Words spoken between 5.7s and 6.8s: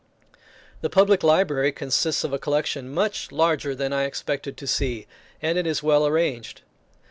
well arranged.